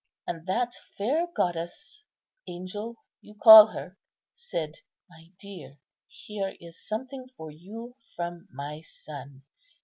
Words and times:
And 0.25 0.47
that 0.47 0.73
fair 0.97 1.27
goddess 1.31 2.01
(angel 2.47 2.95
you 3.21 3.35
call 3.35 3.67
her) 3.67 3.99
said, 4.33 4.77
'My 5.07 5.29
dear, 5.39 5.77
here 6.07 6.55
is 6.59 6.83
something 6.87 7.27
for 7.37 7.51
you 7.51 7.93
from 8.15 8.47
my 8.51 8.81
Son. 8.83 9.43